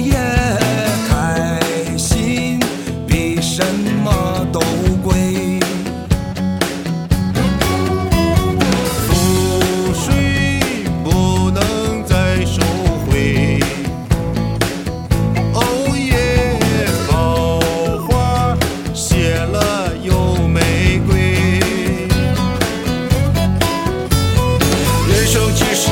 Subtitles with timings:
[0.00, 0.12] 也
[1.08, 1.60] 开
[1.96, 2.58] 心
[3.06, 3.64] 比什
[4.02, 4.60] 么都
[5.02, 5.60] 贵。
[9.06, 10.60] 覆水
[11.04, 12.60] 不能再收
[13.06, 13.60] 回。
[15.54, 15.58] 哦
[15.96, 17.60] 耶桃
[18.06, 18.56] 花
[18.94, 21.58] 谢了有玫瑰。
[25.08, 25.90] 人生其实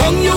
[0.00, 0.29] 朋友。